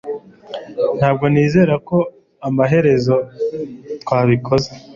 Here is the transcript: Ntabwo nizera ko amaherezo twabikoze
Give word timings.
Ntabwo 0.97 1.25
nizera 1.33 1.73
ko 1.87 1.97
amaherezo 2.47 3.15
twabikoze 4.01 4.69